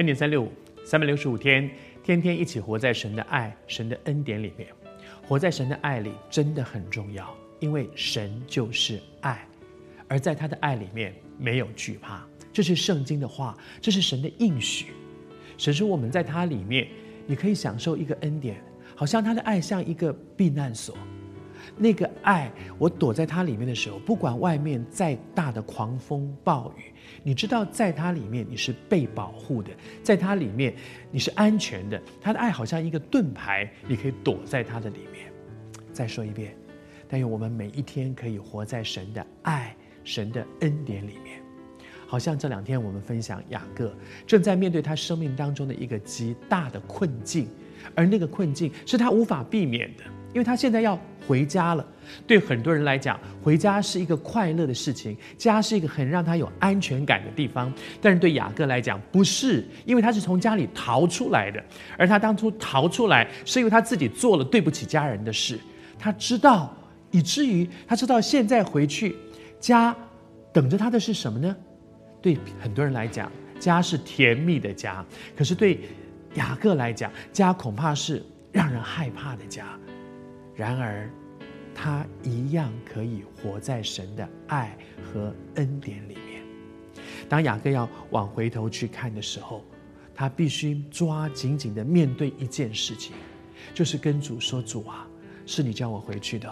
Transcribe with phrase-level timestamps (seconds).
[0.00, 0.50] 恩典三六五，
[0.82, 1.70] 三百六十五天，
[2.02, 4.66] 天天一起活在神的爱、神的恩典里面。
[5.22, 9.46] 活在神的爱里真的很重要，因为神就是爱，
[10.08, 12.26] 而在他的爱里面没有惧怕。
[12.50, 14.86] 这是圣经的话，这是神的应许。
[15.58, 16.88] 神说我们在他里面，
[17.26, 18.64] 你可以享受一个恩典，
[18.96, 20.96] 好像他的爱像一个避难所。
[21.76, 26.92] 那个爱，我躲在它里面的时候，不管外面再大的狂风暴雨，
[27.22, 29.70] 你知道，在它里面你是被保护的，
[30.02, 30.74] 在它里面
[31.10, 32.00] 你是安全的。
[32.20, 35.32] 他的爱好像一个盾牌，你可以躲在它的里面。
[35.92, 36.54] 再说一遍，
[37.08, 41.40] 但愿我们每一天可以活在神的爱、神的恩典里面。
[42.06, 43.94] 好像这两天我们分享雅各
[44.26, 47.48] 正在面对他生命当中的一个极大的困境，
[47.94, 50.02] 而那个困境是他无法避免的。
[50.32, 51.84] 因为他现在要回家了，
[52.26, 57.72] 对很多人来讲，回家是一个快乐的事情，家是一个很让他有安全感的地方。
[58.00, 61.62] 但是对雅各来讲，不是，因为他是从家里逃出来的，
[61.98, 65.58] 而他当初逃出来，是因为他自己做了对不起家人的事。
[65.98, 66.74] 他知道，
[67.10, 69.16] 以至于他知道现在回去，
[69.58, 69.94] 家
[70.52, 71.54] 等着他的是什么呢？
[72.22, 75.04] 对很多人来讲，家是甜蜜的家，
[75.36, 75.80] 可是对
[76.34, 79.78] 雅各来讲，家恐怕是让人害怕的家。
[80.60, 81.10] 然而，
[81.74, 86.42] 他一样可以活在神的爱和恩典里面。
[87.30, 89.64] 当雅各要往回头去看的时候，
[90.14, 93.14] 他必须抓紧紧的面对一件事情，
[93.72, 95.08] 就是跟主说：“主啊，
[95.46, 96.46] 是你叫我回去的。”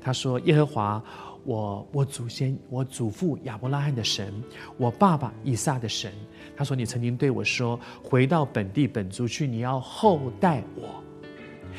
[0.00, 1.04] 他说：“耶和华，
[1.44, 4.32] 我我祖先我祖父亚伯拉罕的神，
[4.78, 6.10] 我爸爸以撒的神。”
[6.56, 11.04] 他说：“你曾经对我说，回到本地本族去，你要厚待我。”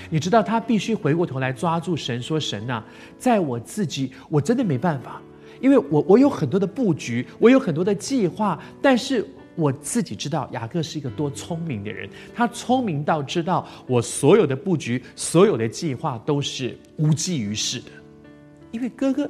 [0.10, 2.84] 你知道他必须回过头来抓住神，说：“神呐，
[3.18, 5.22] 在我自己，我真的没办法，
[5.62, 9.26] 因为我我有很多的布局，我有很多的计划，但是
[9.56, 17.92] 我自己知道雅各是一个多聪明的人，他聪明到知道我所有的布局、所有的计划都是无济于事的，
[18.72, 19.30] 因为哥哥，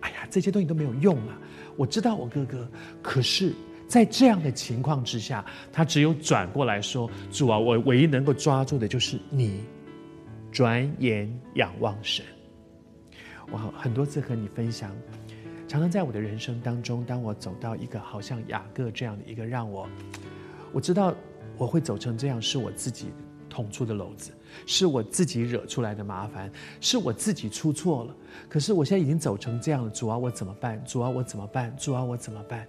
[0.00, 1.36] 哎呀，这些东西都没有用啊！
[1.76, 2.68] 我知道我哥哥，
[3.02, 3.52] 可是，
[3.88, 9.60] 在这样的情况之下，他只有转过来说：主啊，我唯一能够抓住的就是你。”
[10.54, 12.24] 转眼仰望神，
[13.50, 14.96] 我很多次和你分享，
[15.66, 19.88] 常常在我的人生当中，当我走到一个好像雅各这样的一个让我，
[20.72, 21.12] 我知道
[21.58, 23.08] 我会走成这样，是我自己
[23.50, 24.30] 捅出的篓子，
[24.64, 26.48] 是我自己惹出来的麻烦，
[26.80, 28.14] 是我自己出错了。
[28.48, 30.80] 可是我现在已经走成这样了，主啊，我怎么办？
[30.84, 31.76] 主啊，我怎么办？
[31.76, 32.64] 主啊，我怎么办？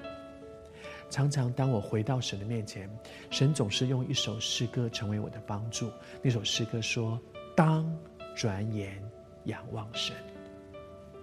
[1.11, 2.89] 常常当我回到神的面前，
[3.29, 5.87] 神总是用一首诗歌成为我的帮助。
[6.23, 7.21] 那首诗歌说。
[7.55, 7.89] 当
[8.35, 9.01] 转眼
[9.45, 10.13] 仰望神，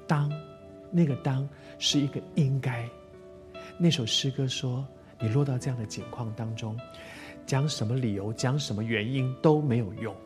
[0.07, 0.33] 当
[0.91, 1.47] 那个当
[1.79, 2.89] 是一个应该。
[3.77, 4.87] 那首诗歌说
[5.21, 6.79] ：“你落到这样的境况当中，
[7.45, 10.17] 讲什么理由，讲什么原因都没有用，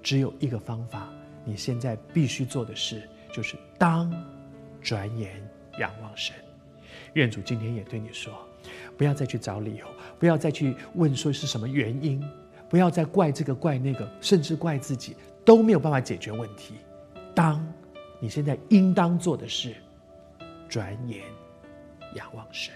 [0.00, 1.08] 只有一个方法。
[1.44, 3.02] 你现在必须做的事
[3.32, 4.12] 就是当
[4.80, 5.42] 转眼
[5.78, 6.36] 仰望神。
[7.14, 8.32] 愿主今天也对你说：
[8.96, 9.86] 不要再去找理由，
[10.20, 12.22] 不要再去问说是什么原因，
[12.68, 15.16] 不要再怪这个怪那个，甚至怪自己。”
[15.48, 16.74] 都没有办法解决问题。
[17.34, 17.66] 当
[18.20, 19.74] 你现在应当做的是，
[20.68, 21.22] 转眼
[22.16, 22.74] 仰望神。